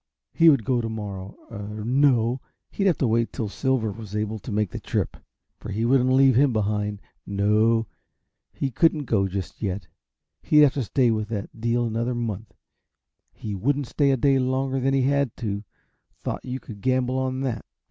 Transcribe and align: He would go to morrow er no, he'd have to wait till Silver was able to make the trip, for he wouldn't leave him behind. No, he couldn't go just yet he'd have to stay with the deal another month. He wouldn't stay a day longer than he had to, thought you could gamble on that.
He 0.33 0.49
would 0.49 0.65
go 0.65 0.81
to 0.81 0.89
morrow 0.89 1.37
er 1.51 1.83
no, 1.85 2.41
he'd 2.71 2.87
have 2.87 2.97
to 2.97 3.07
wait 3.07 3.31
till 3.31 3.49
Silver 3.49 3.91
was 3.91 4.15
able 4.15 4.39
to 4.39 4.51
make 4.51 4.71
the 4.71 4.79
trip, 4.79 5.15
for 5.59 5.69
he 5.69 5.85
wouldn't 5.85 6.09
leave 6.09 6.35
him 6.35 6.51
behind. 6.51 7.03
No, 7.27 7.85
he 8.51 8.71
couldn't 8.71 9.05
go 9.05 9.27
just 9.27 9.61
yet 9.61 9.85
he'd 10.41 10.61
have 10.61 10.73
to 10.73 10.81
stay 10.83 11.11
with 11.11 11.29
the 11.29 11.49
deal 11.55 11.85
another 11.85 12.15
month. 12.15 12.51
He 13.31 13.53
wouldn't 13.53 13.85
stay 13.85 14.09
a 14.09 14.17
day 14.17 14.39
longer 14.39 14.79
than 14.79 14.95
he 14.95 15.03
had 15.03 15.37
to, 15.37 15.63
thought 16.23 16.43
you 16.43 16.59
could 16.59 16.81
gamble 16.81 17.19
on 17.19 17.41
that. 17.41 17.63